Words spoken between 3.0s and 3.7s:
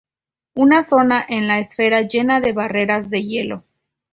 de hielo.